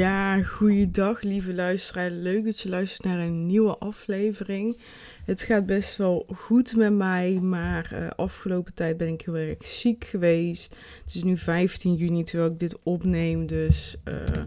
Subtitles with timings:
[0.00, 2.10] Ja, goeiedag lieve luisteraar.
[2.10, 4.80] Leuk dat je luistert naar een nieuwe aflevering.
[5.24, 9.64] Het gaat best wel goed met mij, maar uh, afgelopen tijd ben ik heel erg
[9.64, 10.76] ziek geweest.
[11.04, 14.42] Het is nu 15 juni terwijl ik dit opneem, dus uh,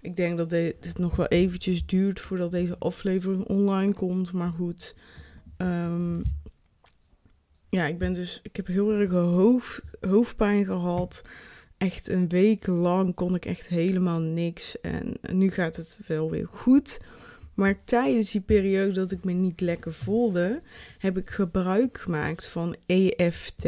[0.00, 4.32] ik denk dat dit nog wel eventjes duurt voordat deze aflevering online komt.
[4.32, 4.94] Maar goed,
[5.58, 6.22] um,
[7.70, 11.22] ja, ik ben dus, ik heb heel erg hoofd, hoofdpijn gehad
[11.78, 14.80] echt een week lang kon ik echt helemaal niks.
[14.80, 17.00] En nu gaat het wel weer goed.
[17.54, 20.62] Maar tijdens die periode dat ik me niet lekker voelde,
[20.98, 23.64] heb ik gebruik gemaakt van EFT.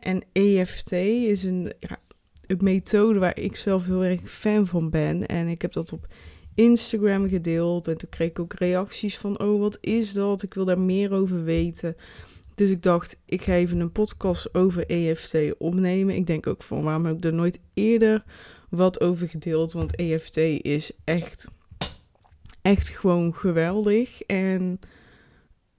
[0.00, 1.72] En EFT is een,
[2.46, 5.26] een methode waar ik zelf heel erg fan van ben.
[5.26, 6.06] En ik heb dat op
[6.54, 7.88] Instagram gedeeld.
[7.88, 10.42] En toen kreeg ik ook reacties van: Oh, wat is dat?
[10.42, 11.96] Ik wil daar meer over weten.
[12.54, 16.14] Dus ik dacht, ik ga even een podcast over EFT opnemen.
[16.14, 18.24] Ik denk ook van, waarom heb ik er nooit eerder
[18.70, 19.72] wat over gedeeld?
[19.72, 21.46] Want EFT is echt,
[22.62, 24.22] echt gewoon geweldig.
[24.22, 24.78] En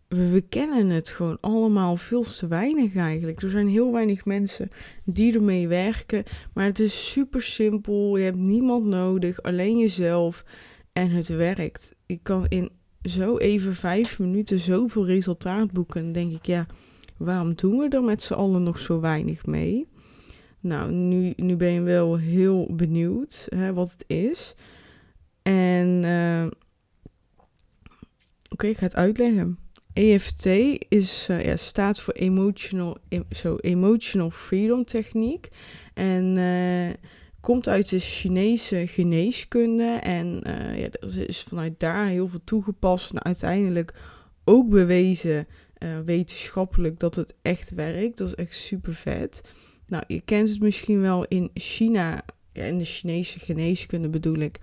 [0.07, 3.41] we, kennen het gewoon allemaal veel te weinig eigenlijk.
[3.41, 4.69] Er zijn heel weinig mensen
[5.03, 6.23] die ermee werken.
[6.53, 8.17] Maar het is super simpel.
[8.17, 10.45] Je hebt niemand nodig, alleen jezelf.
[10.93, 11.95] En het werkt.
[12.05, 12.71] Ik kan in
[13.03, 16.11] zo even vijf minuten zoveel resultaat boeken.
[16.11, 16.65] Denk ik, ja,
[17.17, 19.87] waarom doen we er met z'n allen nog zo weinig mee?
[20.59, 24.55] Nou, nu, nu ben je wel heel benieuwd hè, wat het is.
[25.41, 26.45] En uh,
[28.49, 29.57] oké, ik ga het uitleggen.
[29.93, 30.45] EFT
[30.89, 32.97] is, uh, ja, staat voor Emotional,
[33.29, 35.49] so, emotional Freedom Techniek.
[35.93, 36.93] En uh,
[37.43, 39.99] komt uit de Chinese geneeskunde.
[40.01, 43.11] En uh, ja, er is vanuit daar heel veel toegepast.
[43.11, 43.93] En uiteindelijk
[44.43, 48.17] ook bewezen uh, wetenschappelijk dat het echt werkt.
[48.17, 49.41] Dat is echt super vet.
[49.87, 52.25] Nou, je kent het misschien wel in China.
[52.53, 54.59] Ja, in de Chinese geneeskunde bedoel ik.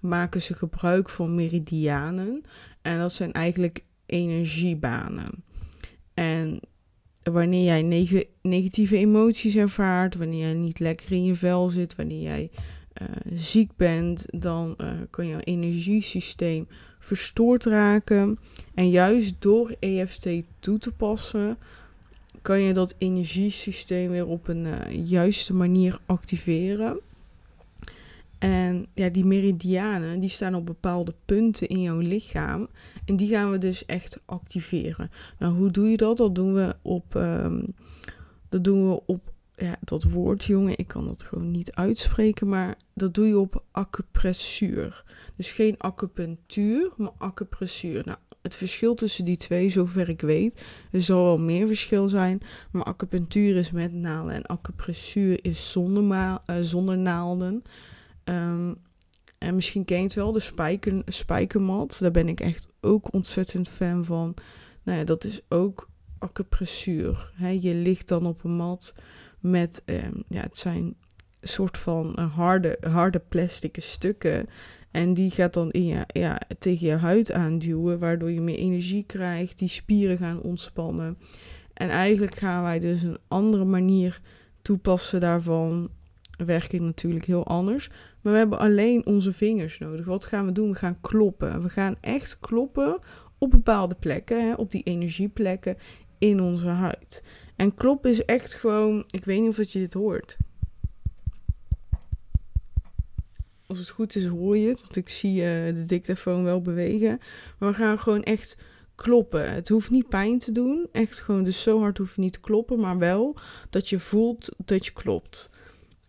[0.00, 2.42] Maken ze gebruik van meridianen.
[2.82, 5.44] En dat zijn eigenlijk energiebanen.
[6.14, 6.60] En
[7.32, 7.82] wanneer jij
[8.42, 12.50] negatieve emoties ervaart, wanneer jij niet lekker in je vel zit, wanneer jij
[13.02, 16.66] uh, ziek bent, dan uh, kan je energiesysteem
[16.98, 18.38] verstoord raken.
[18.74, 21.58] En juist door EFT toe te passen,
[22.42, 27.00] kan je dat energiesysteem weer op een uh, juiste manier activeren.
[28.44, 32.68] En ja, die meridianen die staan op bepaalde punten in jouw lichaam.
[33.04, 35.10] En die gaan we dus echt activeren.
[35.38, 36.16] Nou, hoe doe je dat?
[36.16, 37.14] Dat doen we op.
[37.14, 37.74] Um,
[38.48, 39.32] dat doen we op.
[39.56, 42.48] Ja, dat woord, jongen, ik kan dat gewoon niet uitspreken.
[42.48, 45.04] Maar dat doe je op acupressuur.
[45.36, 48.02] Dus geen acupunctuur, maar acupressuur.
[48.04, 52.40] Nou, het verschil tussen die twee, zover ik weet, er zal wel meer verschil zijn.
[52.70, 57.62] Maar acupunctuur is met naalden en acupressuur is zonder, uh, zonder naalden.
[58.24, 58.76] Um,
[59.38, 61.96] en misschien ken je het wel, de spijker, spijkermat.
[62.00, 64.34] Daar ben ik echt ook ontzettend fan van.
[64.82, 67.32] Nou ja, dat is ook acupressuur.
[67.34, 67.48] Hè?
[67.48, 68.94] Je ligt dan op een mat
[69.40, 70.96] met, um, ja, het zijn
[71.40, 74.48] soort van harde, harde plastic stukken.
[74.90, 79.04] En die gaat dan in je, ja, tegen je huid aanduwen, waardoor je meer energie
[79.04, 79.58] krijgt.
[79.58, 81.18] Die spieren gaan ontspannen.
[81.72, 84.20] En eigenlijk gaan wij dus een andere manier
[84.62, 85.90] toepassen daarvan.
[86.46, 87.90] Werking natuurlijk heel anders.
[88.24, 90.06] Maar we hebben alleen onze vingers nodig.
[90.06, 90.70] Wat gaan we doen?
[90.70, 91.62] We gaan kloppen.
[91.62, 92.98] We gaan echt kloppen
[93.38, 95.76] op bepaalde plekken, hè, op die energieplekken
[96.18, 97.24] in onze huid.
[97.56, 100.36] En kloppen is echt gewoon, ik weet niet of dat je dit hoort.
[103.66, 107.20] Als het goed is hoor je het, want ik zie uh, de dictafoon wel bewegen.
[107.58, 108.58] Maar we gaan gewoon echt
[108.94, 109.52] kloppen.
[109.52, 110.88] Het hoeft niet pijn te doen.
[110.92, 113.36] Echt gewoon, dus zo hard hoef je niet te kloppen, maar wel
[113.70, 115.50] dat je voelt dat je klopt.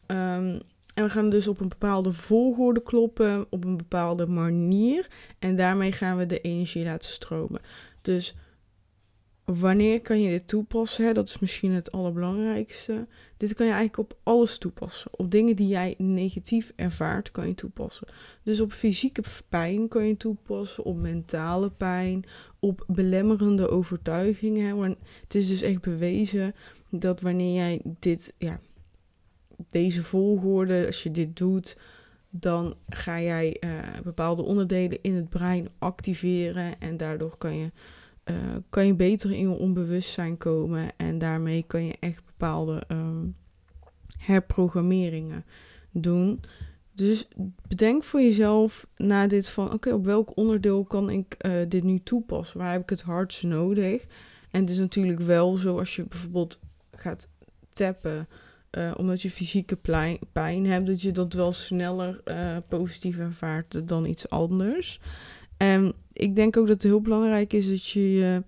[0.07, 0.61] Um,
[0.95, 5.07] en we gaan dus op een bepaalde volgorde kloppen, op een bepaalde manier.
[5.39, 7.61] En daarmee gaan we de energie laten stromen.
[8.01, 8.35] Dus
[9.45, 11.13] wanneer kan je dit toepassen?
[11.13, 13.07] Dat is misschien het allerbelangrijkste.
[13.37, 15.11] Dit kan je eigenlijk op alles toepassen.
[15.11, 18.07] Op dingen die jij negatief ervaart, kan je toepassen.
[18.43, 22.23] Dus op fysieke pijn kan je toepassen, op mentale pijn,
[22.59, 24.97] op belemmerende overtuigingen.
[25.21, 26.55] Het is dus echt bewezen
[26.89, 28.59] dat wanneer jij dit, ja,
[29.69, 31.77] deze volgorde, als je dit doet,
[32.29, 37.71] dan ga jij uh, bepaalde onderdelen in het brein activeren en daardoor kan je,
[38.25, 38.35] uh,
[38.69, 43.35] kan je beter in je onbewustzijn komen en daarmee kan je echt bepaalde um,
[44.17, 45.45] herprogrammeringen
[45.91, 46.41] doen.
[46.93, 47.27] Dus
[47.67, 51.99] bedenk voor jezelf na dit van, oké, op welk onderdeel kan ik uh, dit nu
[52.03, 52.59] toepassen?
[52.59, 54.05] Waar heb ik het hardst nodig?
[54.51, 56.59] En het is natuurlijk wel zo als je bijvoorbeeld
[56.91, 57.29] gaat
[57.69, 58.27] tappen
[58.75, 59.77] eh, omdat je fysieke
[60.31, 64.99] pijn hebt, dat je dat wel sneller uh, positief ervaart dan iets anders.
[65.57, 68.43] En ik denk ook dat het heel belangrijk is dat je je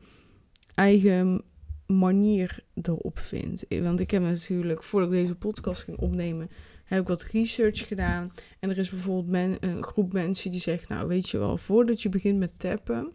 [0.75, 1.41] eigen
[1.85, 3.65] manier erop vindt.
[3.69, 6.49] Want ik heb natuurlijk, voordat ik deze podcast ging opnemen,
[6.83, 8.31] heb ik wat research gedaan.
[8.59, 12.09] En er is bijvoorbeeld een groep mensen die zegt, nou weet je wel, voordat je
[12.09, 13.11] begint met tappen,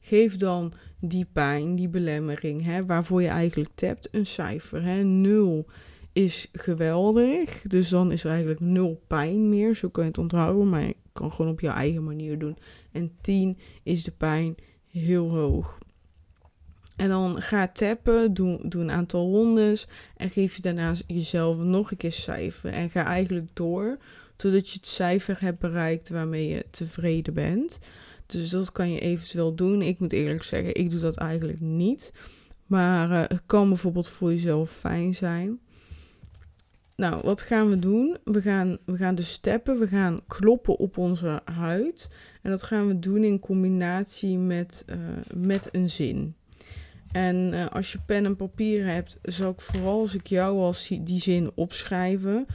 [0.00, 4.82] geef dan die pijn, die belemmering, hè, waarvoor je eigenlijk tapt, een cijfer.
[4.82, 5.02] Hè.
[5.02, 5.66] Nul
[6.12, 9.74] is geweldig, dus dan is er eigenlijk nul pijn meer.
[9.74, 12.56] Zo kun je het onthouden, maar je kan gewoon op je eigen manier doen.
[12.92, 14.54] En 10 is de pijn
[14.86, 15.78] heel hoog.
[16.96, 21.90] En dan ga tappen, doe, doe een aantal rondes en geef je daarna jezelf nog
[21.90, 22.72] een keer cijfer.
[22.72, 23.98] En ga eigenlijk door
[24.36, 27.78] totdat je het cijfer hebt bereikt waarmee je tevreden bent.
[28.26, 29.82] Dus dat kan je eventueel doen.
[29.82, 32.12] Ik moet eerlijk zeggen, ik doe dat eigenlijk niet.
[32.66, 35.60] Maar uh, het kan bijvoorbeeld voor jezelf fijn zijn.
[37.00, 38.16] Nou, wat gaan we doen?
[38.24, 42.10] We gaan, we gaan dus steppen, we gaan kloppen op onze huid.
[42.42, 44.96] En dat gaan we doen in combinatie met, uh,
[45.36, 46.34] met een zin.
[47.12, 50.88] En uh, als je pen en papier hebt, zal ik vooral als ik jou als
[51.00, 52.46] die zin opschrijven.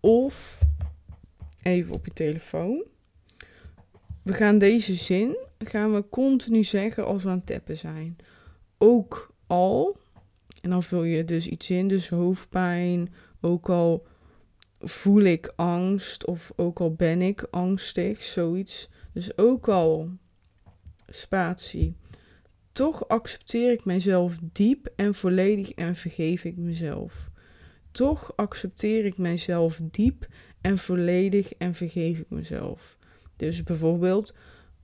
[0.00, 0.58] Of
[1.62, 2.84] even op je telefoon.
[4.22, 8.16] We gaan deze zin gaan we continu zeggen als we aan het tappen zijn.
[8.78, 9.96] Ook al.
[10.60, 13.08] En dan vul je dus iets in, dus hoofdpijn.
[13.40, 14.06] Ook al
[14.78, 18.88] voel ik angst of ook al ben ik angstig, zoiets.
[19.12, 20.10] Dus ook al
[21.08, 21.96] spatie.
[22.72, 27.30] Toch accepteer ik mijzelf diep en volledig en vergeef ik mezelf.
[27.90, 30.28] Toch accepteer ik mijzelf diep
[30.60, 32.98] en volledig en vergeef ik mezelf.
[33.36, 34.36] Dus bijvoorbeeld,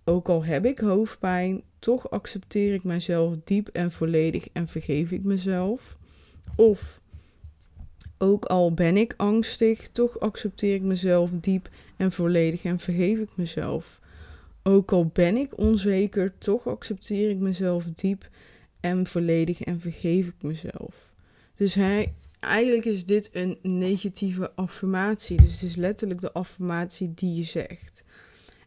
[0.04, 5.22] ook al heb ik hoofdpijn, toch accepteer ik mezelf diep en volledig en vergeef ik
[5.22, 5.96] mezelf.
[6.56, 7.00] Of
[8.24, 13.28] ook al ben ik angstig, toch accepteer ik mezelf diep en volledig en vergeef ik
[13.34, 14.00] mezelf.
[14.62, 18.28] Ook al ben ik onzeker, toch accepteer ik mezelf diep
[18.80, 21.12] en volledig en vergeef ik mezelf.
[21.56, 25.36] Dus hij, eigenlijk is dit een negatieve affirmatie.
[25.36, 28.04] Dus het is letterlijk de affirmatie die je zegt.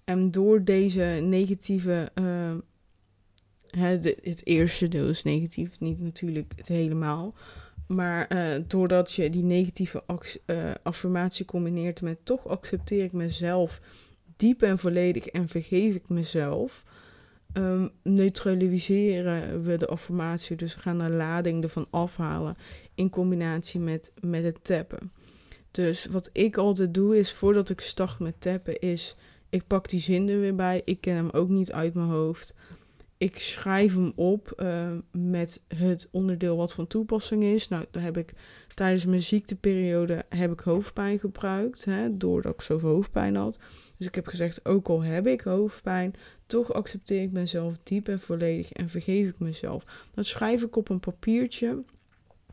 [0.03, 2.11] En door deze negatieve.
[2.15, 2.55] Uh,
[3.69, 7.33] het eerste deel is negatief, niet natuurlijk het helemaal.
[7.87, 10.03] Maar uh, doordat je die negatieve
[10.45, 13.81] uh, affirmatie combineert met toch accepteer ik mezelf
[14.37, 16.83] diep en volledig en vergeef ik mezelf,
[17.53, 20.55] um, neutraliseren we de affirmatie.
[20.55, 22.57] Dus we gaan de lading ervan afhalen
[22.95, 25.11] in combinatie met, met het tappen.
[25.71, 29.15] Dus wat ik altijd doe is voordat ik start met tappen is
[29.49, 30.81] ik pak die zin er weer bij.
[30.85, 32.53] Ik ken hem ook niet uit mijn hoofd.
[33.17, 37.67] Ik schrijf hem op uh, met het onderdeel wat van toepassing is.
[37.67, 38.33] Nou, daar heb ik
[38.73, 41.85] tijdens mijn ziekteperiode heb ik hoofdpijn gebruikt.
[41.85, 43.59] Hè, doordat ik zoveel hoofdpijn had.
[43.97, 46.13] Dus ik heb gezegd, ook al heb ik hoofdpijn,
[46.45, 50.07] toch accepteer ik mezelf diep en volledig en vergeef ik mezelf.
[50.13, 51.83] Dat schrijf ik op een papiertje.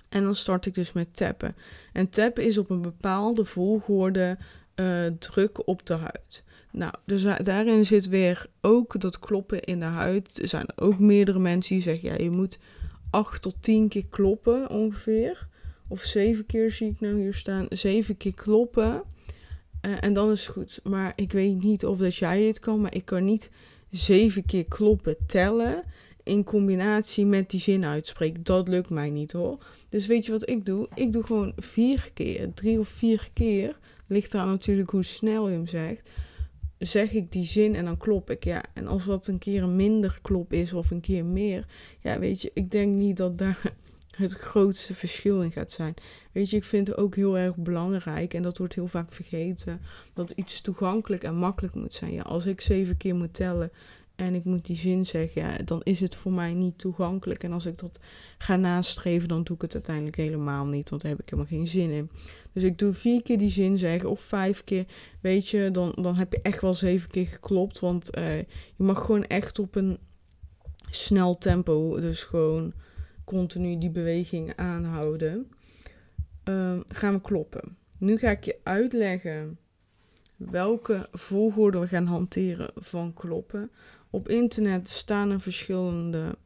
[0.09, 1.57] En dan start ik dus met tappen.
[1.93, 4.39] En tappen is op een bepaalde volgorde
[4.77, 6.45] uh, druk op de huid.
[6.77, 10.43] Nou, dus daarin zit weer ook dat kloppen in de huid.
[10.43, 12.59] Er zijn ook meerdere mensen die zeggen, ja, je moet
[13.11, 15.49] acht tot tien keer kloppen ongeveer.
[15.89, 17.67] Of zeven keer zie ik nou hier staan.
[17.69, 19.03] Zeven keer kloppen.
[19.83, 20.81] Uh, en dan is het goed.
[20.83, 23.51] Maar ik weet niet of dat jij dit kan, maar ik kan niet
[23.91, 25.83] zeven keer kloppen tellen
[26.23, 28.45] in combinatie met die zin uitspreken.
[28.45, 29.65] Dat lukt mij niet hoor.
[29.89, 30.89] Dus weet je wat ik doe?
[30.95, 33.79] Ik doe gewoon vier keer, drie of vier keer.
[34.07, 36.11] Ligt eraan natuurlijk hoe snel je hem zegt
[36.87, 38.45] zeg ik die zin en dan klop ik.
[38.45, 41.67] Ja, en als dat een keer een minder klop is of een keer meer,
[42.01, 43.61] ja, weet je, ik denk niet dat daar
[44.17, 45.95] het grootste verschil in gaat zijn.
[46.33, 49.81] Weet je, ik vind het ook heel erg belangrijk en dat wordt heel vaak vergeten,
[50.15, 52.13] dat iets toegankelijk en makkelijk moet zijn.
[52.13, 53.71] Ja, als ik zeven keer moet tellen
[54.17, 57.43] en ik moet die zin zeggen, ja, dan is het voor mij niet toegankelijk.
[57.43, 57.99] En als ik dat
[58.39, 61.67] ga nastreven, dan doe ik het uiteindelijk helemaal niet, want daar heb ik helemaal geen
[61.67, 62.11] zin in.
[62.53, 64.87] Dus ik doe vier keer die zin zeggen of vijf keer.
[65.21, 67.81] Weet je, dan, dan heb je echt wel zeven keer geklopt.
[67.81, 68.45] Want uh, je
[68.77, 69.99] mag gewoon echt op een
[70.91, 72.73] snel tempo, dus gewoon
[73.25, 75.49] continu die beweging aanhouden.
[76.49, 77.77] Uh, gaan we kloppen.
[77.99, 79.59] Nu ga ik je uitleggen
[80.37, 83.71] welke volgorde we gaan hanteren van kloppen.
[84.15, 86.37] Op internet staan er verschillende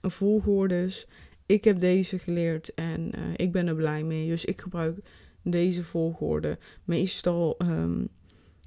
[0.00, 1.06] volgordes.
[1.46, 4.28] Ik heb deze geleerd en uh, ik ben er blij mee.
[4.28, 4.98] Dus ik gebruik
[5.42, 6.58] deze volgorde.
[6.84, 8.08] Meestal um,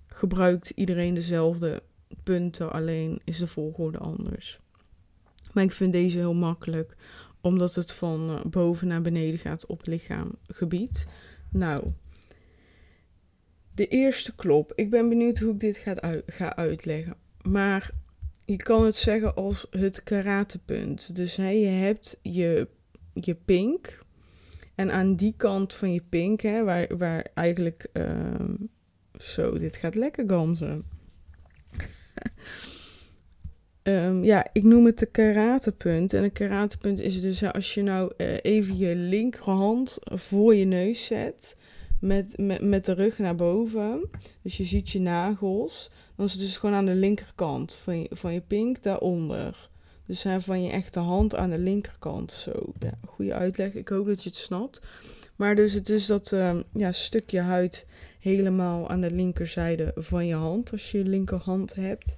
[0.07, 1.83] gebruikt iedereen dezelfde
[2.23, 4.59] punten, alleen is de volgorde anders.
[5.53, 6.95] Maar ik vind deze heel makkelijk,
[7.41, 11.07] omdat het van uh, boven naar beneden gaat op lichaamgebied.
[11.51, 11.91] Nou,
[13.73, 14.71] de eerste klop.
[14.75, 15.85] Ik ben benieuwd hoe ik dit
[16.25, 17.17] ga uitleggen.
[17.41, 18.03] Maar
[18.45, 21.15] je kan het zeggen als het karatepunt.
[21.15, 22.67] Dus hè, je hebt je,
[23.13, 24.03] je pink.
[24.75, 27.87] En aan die kant van je pink, hè, waar, waar eigenlijk.
[27.93, 28.53] Ehm,
[29.17, 30.85] zo, dit gaat lekker ganzen.
[33.83, 36.13] um, ja, ik noem het de karatepunt.
[36.13, 41.05] En een karatepunt is dus als je nou uh, even je linkerhand voor je neus
[41.05, 41.55] zet.
[41.99, 44.09] Met, met, met de rug naar boven.
[44.41, 45.91] Dus je ziet je nagels.
[46.15, 49.69] Dan is dus gewoon aan de linkerkant van je, van je pink daaronder.
[50.05, 52.31] Dus van je echte hand aan de linkerkant.
[52.31, 53.73] Zo, ja, goede uitleg.
[53.73, 54.81] Ik hoop dat je het snapt.
[55.35, 57.85] Maar dus het is dat uh, ja, stukje huid
[58.19, 60.71] helemaal aan de linkerzijde van je hand.
[60.71, 62.17] Als je je linkerhand hebt.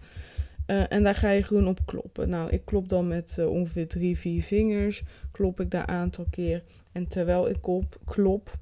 [0.68, 2.30] Uh, en daar ga je gewoon op kloppen.
[2.30, 5.04] Nou, ik klop dan met uh, ongeveer drie, vier vingers.
[5.32, 6.63] Klop ik daar een aantal keer.
[6.92, 8.58] En terwijl ik op, klop,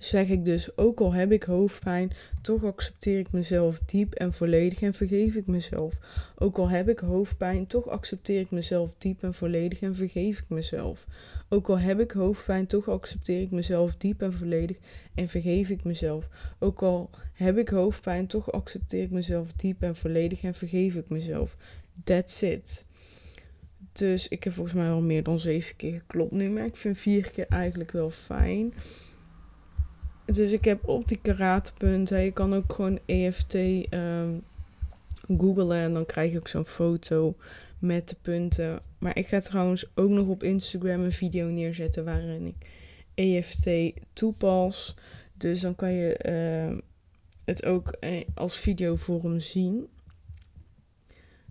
[0.00, 4.82] zeg ik dus, ook al heb ik hoofdpijn, toch accepteer ik mezelf diep en volledig
[4.82, 5.98] en vergeef ik mezelf.
[6.38, 10.48] Ook al heb ik hoofdpijn, toch accepteer ik mezelf diep en volledig en vergeef ik
[10.48, 11.06] mezelf.
[11.48, 14.76] Ook al heb ik hoofdpijn, toch accepteer ik mezelf diep en volledig
[15.14, 16.28] en vergeef ik mezelf.
[16.58, 21.08] Ook al heb ik hoofdpijn, toch accepteer ik mezelf diep en volledig en vergeef ik
[21.08, 21.56] mezelf.
[22.04, 22.84] That's it.
[23.92, 26.98] Dus ik heb volgens mij al meer dan zeven keer geklopt nu, maar ik vind
[26.98, 28.74] vier keer eigenlijk wel fijn.
[30.32, 34.30] Dus ik heb op die karatepunten, je kan ook gewoon EFT um, ehm,
[35.38, 37.34] googlen en dan krijg je ook zo'n foto
[37.78, 38.80] met de punten.
[38.98, 42.66] Maar ik ga trouwens ook nog op Instagram een video neerzetten waarin ik
[43.14, 44.94] EFT toepas.
[45.32, 46.78] Dus dan kan je uh,
[47.44, 49.88] het ook eh, als videovorm zien.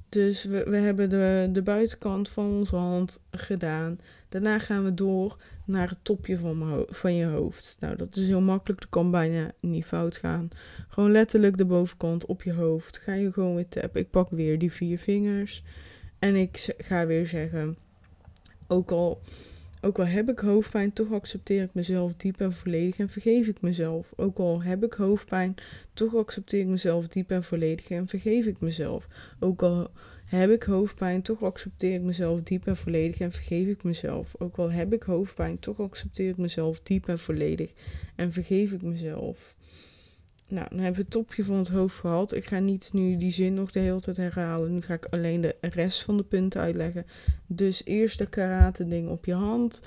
[0.10, 4.00] Dus we, we hebben de, de buitenkant van onze hand gedaan.
[4.30, 7.78] Daarna gaan we door naar het topje van, van je hoofd.
[7.80, 8.82] Nou, dat is heel makkelijk.
[8.82, 10.50] Dat kan bijna niet fout gaan.
[10.88, 12.98] Gewoon letterlijk de bovenkant op je hoofd.
[12.98, 14.02] Ga je gewoon weer tappen.
[14.02, 15.64] Ik pak weer die vier vingers.
[16.20, 17.78] En ik ga weer zeggen.
[18.68, 19.22] Ook al,
[19.82, 23.62] ook al heb ik hoofdpijn, toch accepteer ik mezelf diep en volledig en vergeef ik
[23.62, 24.14] mezelf.
[24.16, 25.56] Ook al heb ik hoofdpijn,
[25.94, 29.08] toch accepteer ik mezelf diep en volledig en vergeef ik mezelf.
[29.40, 29.92] Ook al
[30.30, 34.36] heb ik hoofdpijn, toch accepteer ik mezelf diep en volledig en vergeef ik mezelf.
[34.38, 37.72] Ook al heb ik hoofdpijn, toch accepteer ik mezelf diep en volledig
[38.16, 39.56] en vergeef ik mezelf.
[40.48, 42.34] Nou, dan hebben we het topje van het hoofd gehad.
[42.34, 44.74] Ik ga niet nu die zin nog de hele tijd herhalen.
[44.74, 47.06] Nu ga ik alleen de rest van de punten uitleggen.
[47.48, 49.82] Dus eerst de karate ding op je hand.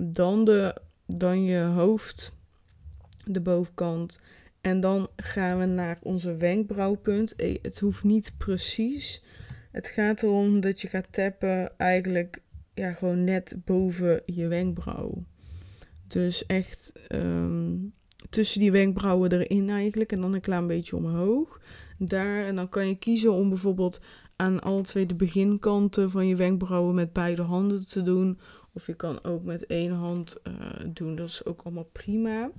[0.00, 0.74] Dan, de,
[1.06, 2.32] dan je hoofd,
[3.24, 4.20] de bovenkant.
[4.60, 7.36] En dan gaan we naar onze wenkbrauwpunt.
[7.36, 9.22] Eh, het hoeft niet precies.
[9.78, 12.42] Het gaat erom dat je gaat tappen eigenlijk
[12.74, 15.24] ja, gewoon net boven je wenkbrauw.
[16.06, 17.76] Dus echt ehm,
[18.30, 20.12] tussen die wenkbrauwen erin eigenlijk.
[20.12, 21.60] En dan een klein beetje omhoog.
[21.98, 22.46] Daar.
[22.46, 24.00] En dan kan je kiezen om bijvoorbeeld
[24.36, 28.38] aan alle twee de beginkanten van je wenkbrauwen met beide handen te doen.
[28.72, 30.54] Of je kan ook met één hand uh,
[30.92, 31.16] doen.
[31.16, 32.50] Dat is ook allemaal prima.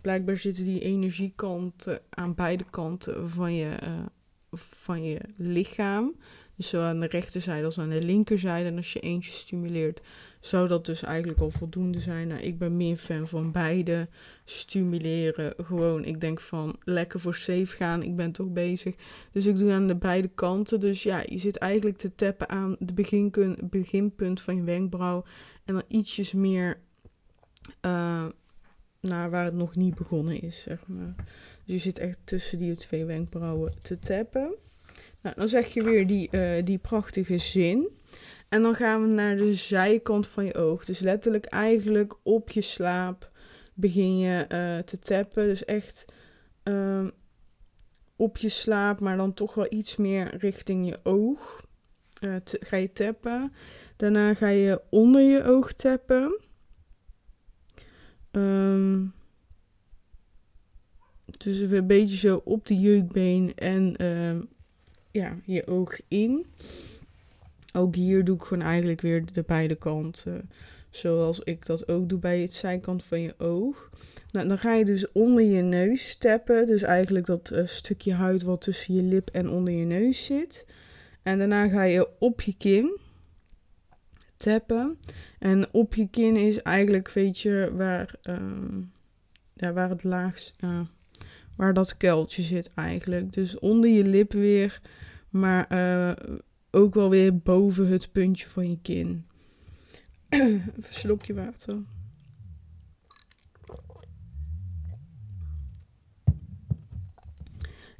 [0.00, 4.06] Blijkbaar zitten die energiekanten aan beide kanten van je, uh,
[4.52, 6.14] van je lichaam.
[6.56, 8.68] Dus zowel aan de rechterzijde als aan de linkerzijde.
[8.68, 10.00] En als je eentje stimuleert,
[10.40, 12.28] zou dat dus eigenlijk al voldoende zijn.
[12.28, 14.08] Nou, ik ben meer fan van beide
[14.44, 15.54] stimuleren.
[15.56, 18.02] Gewoon, ik denk van lekker voor safe gaan.
[18.02, 18.94] Ik ben toch bezig.
[19.32, 20.80] Dus ik doe aan de beide kanten.
[20.80, 22.94] Dus ja, je zit eigenlijk te tappen aan het
[23.70, 25.24] beginpunt van je wenkbrauw.
[25.64, 26.80] En dan ietsjes meer
[27.82, 28.26] uh,
[29.00, 31.14] naar waar het nog niet begonnen is, zeg maar.
[31.64, 34.54] Dus je zit echt tussen die twee wenkbrauwen te tappen.
[35.24, 37.88] Nou, dan zeg je weer die, uh, die prachtige zin.
[38.48, 40.84] En dan gaan we naar de zijkant van je oog.
[40.84, 43.32] Dus letterlijk eigenlijk op je slaap
[43.74, 45.44] begin je uh, te tappen.
[45.44, 46.04] Dus echt
[46.64, 47.06] uh,
[48.16, 51.66] op je slaap, maar dan toch wel iets meer richting je oog.
[52.20, 53.52] Uh, ga je tappen.
[53.96, 56.40] Daarna ga je onder je oog tappen.
[58.30, 59.14] Um,
[61.24, 64.42] dus een beetje zo op de jeukbeen en uh,
[65.14, 66.46] ja, je oog in.
[67.72, 70.50] Ook hier doe ik gewoon eigenlijk weer de beide kanten.
[70.90, 73.90] Zoals ik dat ook doe bij het zijkant van je oog.
[74.30, 76.66] Nou, dan ga je dus onder je neus steppen.
[76.66, 80.66] Dus eigenlijk dat uh, stukje huid wat tussen je lip en onder je neus zit.
[81.22, 82.98] En daarna ga je op je kin
[84.36, 84.98] tappen.
[85.38, 88.36] En op je kin is eigenlijk, weet je, waar, uh,
[89.54, 90.54] ja, waar het laagst,
[91.56, 93.32] waar dat kuiltje zit eigenlijk.
[93.32, 94.80] Dus onder je lip weer,
[95.30, 96.34] maar eh,
[96.70, 99.26] ook wel weer boven het puntje van je kin.
[100.28, 101.82] Even slokje water.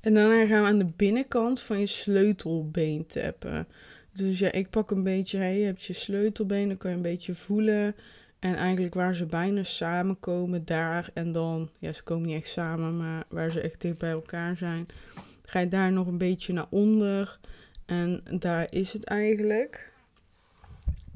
[0.00, 3.66] En daarna gaan we aan de binnenkant van je sleutelbeen tappen.
[4.12, 7.34] Dus ja, ik pak een beetje, je hebt je sleutelbeen, dan kan je een beetje
[7.34, 7.94] voelen.
[8.44, 12.96] En eigenlijk waar ze bijna samenkomen, daar en dan, ja, ze komen niet echt samen,
[12.96, 14.86] maar waar ze echt dicht bij elkaar zijn,
[15.42, 17.38] ga je daar nog een beetje naar onder.
[17.86, 19.92] En daar is het eigenlijk.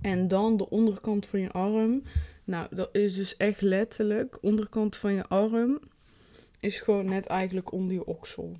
[0.00, 2.02] En dan de onderkant van je arm.
[2.44, 5.80] Nou, dat is dus echt letterlijk, onderkant van je arm
[6.60, 8.56] is gewoon net eigenlijk onder je oksel.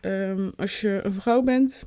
[0.00, 1.82] Ehm, als je een vrouw bent,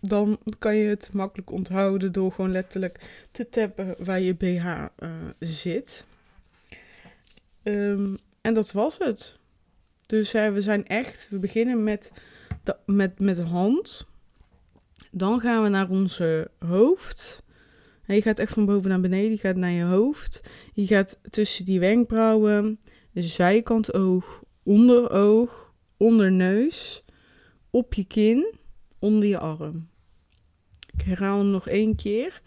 [0.00, 5.10] dan kan je het makkelijk onthouden door gewoon letterlijk te tappen waar je BH eh,
[5.38, 6.06] zit.
[7.62, 9.38] Um, en dat was het.
[10.06, 12.12] Dus uh, we zijn echt, we beginnen met
[12.62, 14.08] de, met, met de hand.
[15.10, 17.42] Dan gaan we naar onze hoofd.
[18.06, 20.40] En je gaat echt van boven naar beneden, je gaat naar je hoofd.
[20.72, 22.80] Je gaat tussen die wenkbrauwen,
[23.12, 27.04] zijkant oog, onder oog, onder neus,
[27.70, 28.54] op je kin,
[28.98, 29.88] onder je arm.
[30.92, 32.40] Ik herhaal hem nog één keer.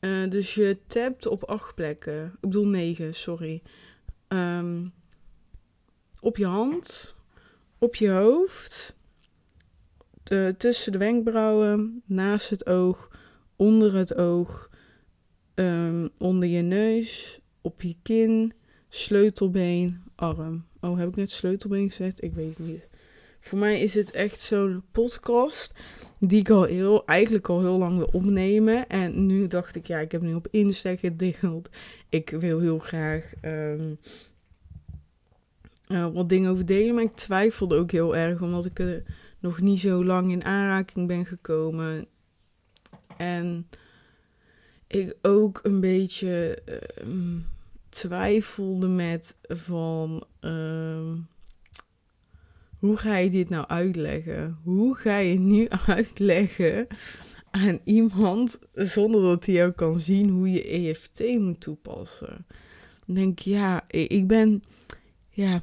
[0.00, 2.26] Uh, dus je tapt op acht plekken.
[2.26, 3.62] Ik bedoel negen, sorry.
[4.28, 4.92] Um,
[6.20, 7.16] op je hand,
[7.78, 8.96] op je hoofd,
[10.22, 13.10] de, tussen de wenkbrauwen, naast het oog,
[13.56, 14.70] onder het oog,
[15.54, 18.52] um, onder je neus, op je kin,
[18.88, 20.66] sleutelbeen, arm.
[20.80, 22.22] Oh, heb ik net sleutelbeen gezegd?
[22.22, 22.88] Ik weet het niet.
[23.40, 25.72] Voor mij is het echt zo'n podcast
[26.18, 28.88] die ik al heel, eigenlijk al heel lang wil opnemen.
[28.88, 31.68] En nu dacht ik, ja, ik heb nu op Insta gedeeld.
[32.08, 33.98] Ik wil heel graag um,
[35.88, 36.94] uh, wat dingen over delen.
[36.94, 39.02] Maar ik twijfelde ook heel erg, omdat ik er
[39.38, 42.06] nog niet zo lang in aanraking ben gekomen.
[43.16, 43.68] En
[44.86, 46.62] ik ook een beetje
[47.04, 47.36] uh,
[47.88, 50.24] twijfelde met van...
[50.40, 51.12] Uh,
[52.80, 54.58] hoe ga je dit nou uitleggen?
[54.62, 56.86] Hoe ga je nu uitleggen
[57.50, 62.46] aan iemand zonder dat hij jou kan zien hoe je EFT moet toepassen?
[63.06, 64.62] Dan denk ik, ja, ik ben,
[65.30, 65.60] ja,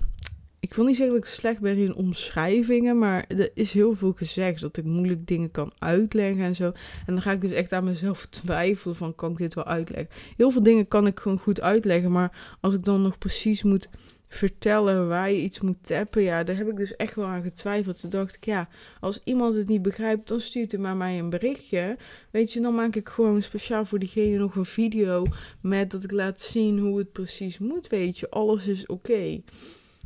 [0.60, 4.14] ik wil niet zeggen dat ik slecht ben in omschrijvingen, maar er is heel veel
[4.14, 6.66] gezegd dat ik moeilijk dingen kan uitleggen en zo.
[7.06, 10.10] En dan ga ik dus echt aan mezelf twijfelen van, kan ik dit wel uitleggen?
[10.36, 13.90] Heel veel dingen kan ik gewoon goed uitleggen, maar als ik dan nog precies moet
[14.28, 16.22] vertellen waar je iets moet tappen.
[16.22, 18.00] Ja, daar heb ik dus echt wel aan getwijfeld.
[18.00, 21.30] Toen dacht ik, ja, als iemand het niet begrijpt, dan stuurt hij maar mij een
[21.30, 21.98] berichtje.
[22.32, 25.26] Weet je, dan maak ik gewoon speciaal voor diegene nog een video
[25.62, 28.30] met dat ik laat zien hoe het precies moet, weet je.
[28.30, 29.42] Alles is oké.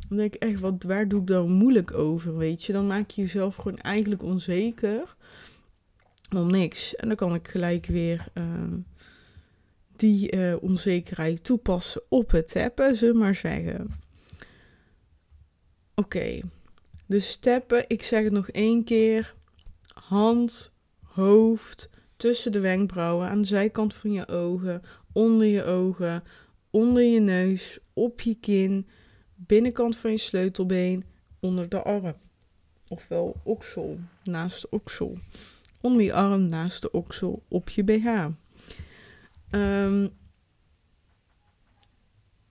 [0.08, 2.72] Dan denk ik echt, wat, waar doe ik dan moeilijk over, weet je.
[2.72, 5.16] Dan maak je jezelf gewoon eigenlijk onzeker
[6.36, 6.96] om niks.
[6.96, 8.26] En dan kan ik gelijk weer...
[8.34, 8.44] Uh,
[9.96, 13.88] die uh, onzekerheid toepassen op het tappen, zullen we maar zeggen.
[16.02, 16.40] Oké,
[17.06, 19.34] dus steppen, ik zeg het nog één keer.
[19.92, 26.24] Hand, hoofd, tussen de wenkbrauwen, aan de zijkant van je ogen, onder je ogen,
[26.70, 28.88] onder je neus, op je kin,
[29.34, 31.04] binnenkant van je sleutelbeen,
[31.40, 32.14] onder de arm.
[32.88, 35.16] Ofwel oksel, naast de oksel.
[35.80, 38.26] Onder je arm, naast de oksel, op je BH.
[39.50, 40.10] Um,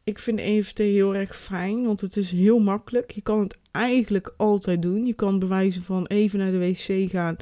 [0.03, 3.11] ik vind EFT heel erg fijn, want het is heel makkelijk.
[3.11, 5.05] Je kan het eigenlijk altijd doen.
[5.05, 7.37] Je kan bewijzen van even naar de wc gaan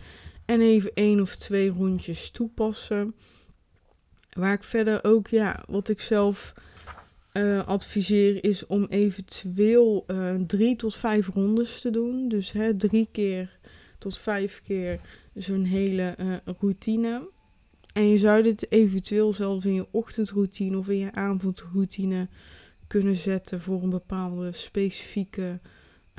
[0.46, 3.16] en even één of twee rondjes toepassen.
[4.30, 6.54] Waar ik verder ook, ja, wat ik zelf
[7.34, 12.28] uh, adviseer is om eventueel uh, drie tot vijf rondes te doen.
[12.28, 13.58] Dus hè, drie keer
[13.98, 15.00] tot vijf keer
[15.34, 17.30] zo'n hele uh, routine.
[18.00, 22.28] En je zou dit eventueel zelfs in je ochtendroutine of in je avondroutine
[22.88, 25.60] kunnen zetten voor een bepaalde specifieke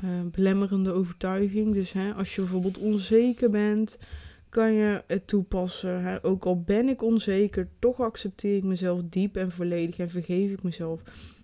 [0.03, 1.73] uh, belemmerende overtuiging.
[1.73, 3.97] Dus hè, als je bijvoorbeeld onzeker bent,
[4.49, 6.03] kan je het toepassen.
[6.03, 6.23] Hè?
[6.23, 10.63] Ook al ben ik onzeker, toch accepteer ik mezelf diep en volledig en vergeef ik
[10.63, 11.01] mezelf.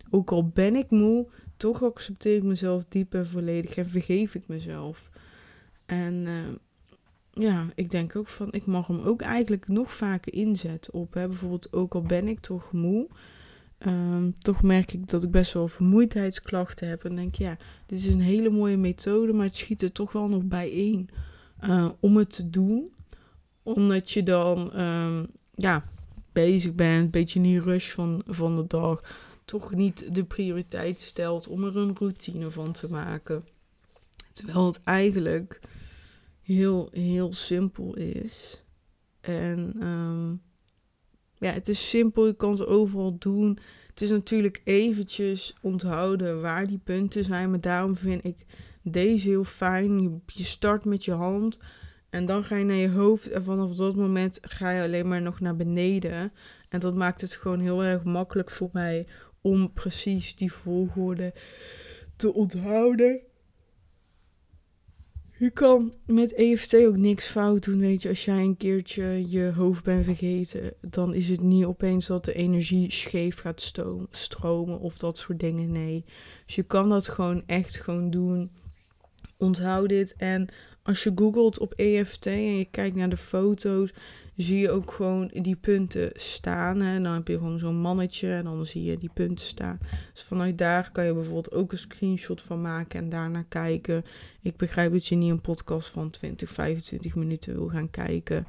[0.10, 4.48] Ook al ben ik moe, toch accepteer ik mezelf diep en volledig en vergeef ik
[4.48, 5.10] mezelf.
[5.86, 6.48] En uh,
[7.40, 11.14] ja, ik denk ook van, ik mag hem ook eigenlijk nog vaker inzetten op.
[11.14, 11.28] Hè?
[11.28, 13.08] Bijvoorbeeld, ook al ben ik toch moe,
[13.80, 17.04] um, toch merk ik dat ik best wel vermoeidheidsklachten heb.
[17.04, 20.30] En denk, ja, dit is een hele mooie methode, maar het schiet er toch wel
[20.30, 21.10] nog bijeen
[21.64, 22.92] uh, om het te doen.
[23.64, 25.84] Omdat je dan, um, ja,
[26.32, 29.02] bezig bent, een beetje in die rush van, van de dag,
[29.46, 33.46] toch niet de prioriteit stelt om er een routine van te maken.
[34.34, 35.60] Terwijl het eigenlijk
[36.56, 38.64] heel, heel simpel is.
[39.22, 40.42] En um,
[41.34, 43.58] ja, het is simpel, je kan het overal doen.
[43.88, 47.50] Het is natuurlijk eventjes onthouden waar die punten zijn.
[47.50, 48.46] Maar daarom vind ik
[48.84, 50.22] deze heel fijn.
[50.26, 51.60] Je start met je hand
[52.10, 53.30] en dan ga je naar je hoofd.
[53.30, 56.34] En vanaf dat moment ga je alleen maar nog naar beneden.
[56.70, 59.08] En dat maakt het gewoon heel erg makkelijk voor mij
[59.42, 61.34] om precies die volgorde
[62.16, 63.22] te onthouden.
[65.40, 68.10] Je kan met EFT ook niks fout doen, weet je.
[68.10, 72.34] Als jij een keertje je hoofd bent vergeten, dan is het niet opeens dat de
[72.34, 73.74] energie scheef gaat
[74.12, 75.72] stromen of dat soort dingen.
[75.72, 76.06] Nee.
[76.46, 78.52] Dus je kan dat gewoon echt gewoon doen.
[79.38, 80.16] Onthoud dit.
[80.16, 80.48] En
[80.84, 83.94] als je googelt op EFT en je kijkt naar de foto's,
[84.38, 86.82] zie je ook gewoon die punten staan.
[86.82, 89.80] En dan heb je gewoon zo'n mannetje en dan zie je die punten staan.
[90.14, 94.06] Dus vanuit daar kan je bijvoorbeeld ook een screenshot van maken en daarna kijken.
[94.42, 98.48] Ik begrijp dat je niet een podcast van 20, 25 minuten wil gaan kijken.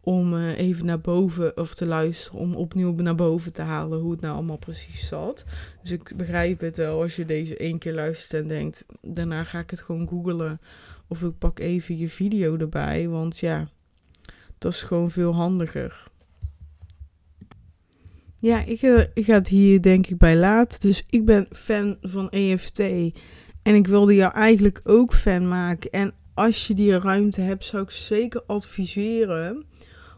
[0.00, 4.10] Om uh, even naar boven of te luisteren, om opnieuw naar boven te halen hoe
[4.10, 5.44] het nou allemaal precies zat.
[5.82, 9.58] Dus ik begrijp het wel als je deze één keer luistert en denkt, daarna ga
[9.58, 10.60] ik het gewoon googlen.
[11.08, 13.68] Of ik pak even je video erbij, want ja,
[14.58, 16.06] dat is gewoon veel handiger.
[18.40, 20.80] Ja, ik, eh, ik ga het hier denk ik bij laten.
[20.80, 22.78] Dus ik ben fan van EFT.
[23.62, 25.90] En ik wilde jou eigenlijk ook fan maken.
[25.90, 29.64] En als je die ruimte hebt, zou ik zeker adviseren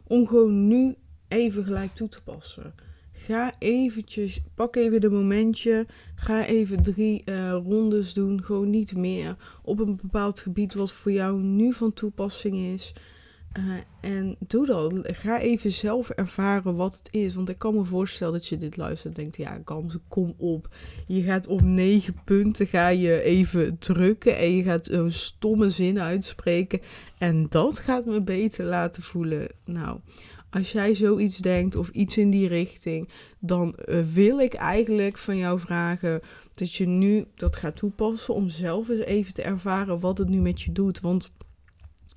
[0.07, 0.95] om gewoon nu
[1.29, 2.75] even gelijk toe te passen.
[3.13, 5.87] Ga eventjes, pak even de momentje.
[6.15, 8.43] Ga even drie uh, rondes doen.
[8.43, 9.37] Gewoon niet meer.
[9.63, 12.93] Op een bepaald gebied wat voor jou nu van toepassing is.
[13.59, 14.95] Uh, en doe dat.
[15.03, 17.35] Ga even zelf ervaren wat het is.
[17.35, 20.69] Want ik kan me voorstellen dat je dit luistert en denkt: ja, Gams, kom op.
[21.07, 24.37] Je gaat op negen punten ga je even drukken.
[24.37, 26.81] En je gaat een stomme zin uitspreken.
[27.19, 29.49] En dat gaat me beter laten voelen.
[29.65, 29.99] Nou,
[30.51, 33.09] als jij zoiets denkt of iets in die richting,
[33.39, 36.21] dan uh, wil ik eigenlijk van jou vragen
[36.55, 40.41] dat je nu dat gaat toepassen om zelf eens even te ervaren wat het nu
[40.41, 41.01] met je doet.
[41.01, 41.31] Want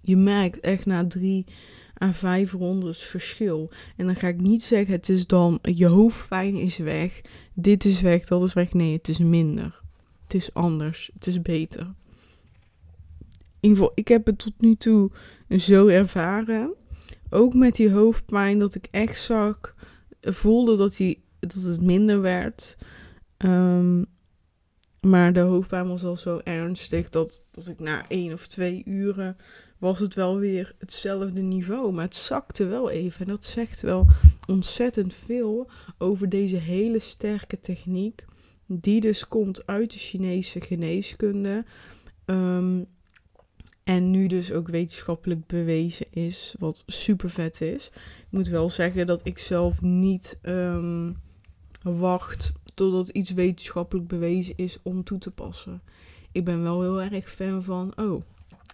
[0.03, 1.45] je merkt echt na drie
[2.03, 3.71] à vijf rondes verschil.
[3.97, 7.21] En dan ga ik niet zeggen, het is dan je hoofdpijn is weg,
[7.53, 8.73] dit is weg, dat is weg.
[8.73, 9.81] Nee, het is minder.
[10.23, 11.09] Het is anders.
[11.13, 11.81] Het is beter.
[13.59, 15.11] In ieder geval, ik heb het tot nu toe
[15.49, 16.73] zo ervaren.
[17.29, 19.75] Ook met die hoofdpijn, dat ik echt zag,
[20.21, 22.77] voelde dat, die, dat het minder werd.
[23.37, 24.05] Um,
[25.01, 29.37] maar de hoofdpijn was al zo ernstig dat, dat ik na één of twee uren
[29.83, 31.91] was het wel weer hetzelfde niveau.
[31.91, 33.21] Maar het zakte wel even.
[33.21, 34.07] En dat zegt wel
[34.47, 38.25] ontzettend veel over deze hele sterke techniek.
[38.65, 41.65] Die dus komt uit de Chinese geneeskunde.
[42.25, 42.85] Um,
[43.83, 46.55] en nu dus ook wetenschappelijk bewezen is.
[46.59, 47.87] Wat super vet is.
[47.93, 51.17] Ik moet wel zeggen dat ik zelf niet um,
[51.81, 55.81] wacht totdat iets wetenschappelijk bewezen is om toe te passen.
[56.31, 58.23] Ik ben wel heel erg fan van, oh,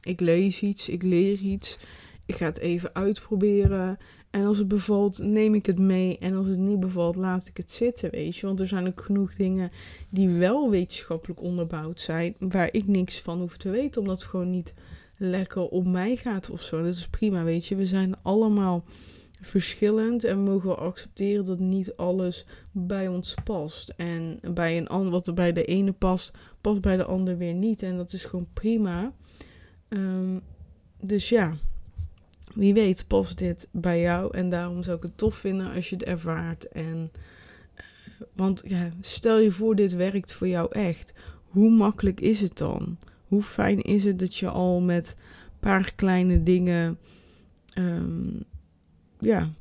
[0.01, 1.77] ik lees iets, ik leer iets,
[2.25, 3.97] ik ga het even uitproberen.
[4.29, 6.17] En als het bevalt, neem ik het mee.
[6.17, 8.45] En als het niet bevalt, laat ik het zitten, weet je.
[8.45, 9.71] Want er zijn ook genoeg dingen
[10.09, 14.49] die wel wetenschappelijk onderbouwd zijn, waar ik niks van hoef te weten, omdat het gewoon
[14.49, 14.73] niet
[15.17, 16.83] lekker om mij gaat of zo.
[16.83, 17.75] Dat is prima, weet je.
[17.75, 18.83] We zijn allemaal
[19.41, 23.93] verschillend en mogen we accepteren dat niet alles bij ons past.
[23.97, 26.31] En bij een ander, wat er bij de ene past,
[26.61, 27.83] past bij de ander weer niet.
[27.83, 29.13] En dat is gewoon prima.
[29.89, 30.41] Um,
[31.01, 31.57] dus ja,
[32.53, 34.37] wie weet past dit bij jou.
[34.37, 36.67] En daarom zou ik het tof vinden als je het ervaart.
[36.67, 37.11] En,
[37.75, 37.81] uh,
[38.33, 41.13] want ja, stel je voor, dit werkt voor jou echt.
[41.43, 42.97] Hoe makkelijk is het dan?
[43.27, 46.97] Hoe fijn is het dat je al met een paar kleine dingen
[47.77, 48.43] um,
[49.19, 49.53] ja,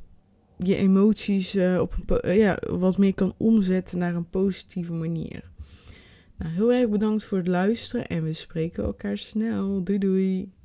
[0.59, 5.51] je emoties uh, op uh, ja, wat meer kan omzetten naar een positieve manier.
[6.39, 9.83] Nou, heel erg bedankt voor het luisteren en we spreken elkaar snel.
[9.83, 10.58] Doei doei!